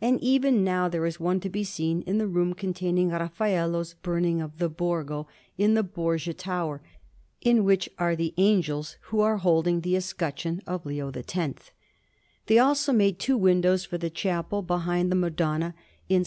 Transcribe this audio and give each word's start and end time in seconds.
And 0.00 0.18
even 0.22 0.64
now 0.64 0.88
there 0.88 1.04
is 1.04 1.20
one 1.20 1.38
to 1.40 1.50
be 1.50 1.62
seen 1.62 2.00
in 2.06 2.16
the 2.16 2.26
room 2.26 2.54
containing 2.54 3.10
Raffaello's 3.10 3.92
Burning 3.92 4.40
of 4.40 4.56
the 4.56 4.70
Borgo, 4.70 5.28
in 5.58 5.74
the 5.74 5.82
Borgia 5.82 6.32
Tower; 6.32 6.80
in 7.42 7.62
which 7.62 7.86
are 7.98 8.16
angels 8.38 8.96
who 9.10 9.20
are 9.20 9.36
holding 9.36 9.82
the 9.82 9.94
escutcheon 9.94 10.62
of 10.66 10.86
Leo 10.86 11.12
X. 11.12 11.72
They 12.46 12.58
also 12.58 12.94
made 12.94 13.18
two 13.18 13.36
windows 13.36 13.84
for 13.84 13.98
the 13.98 14.08
chapel 14.08 14.62
behind 14.62 15.12
the 15.12 15.14
Madonna 15.14 15.74
in 16.08 16.14
S. 16.14 16.14